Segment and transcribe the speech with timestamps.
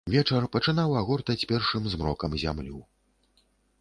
[0.13, 2.79] Вечар пачынаў агортаць першым змрокам зямлю.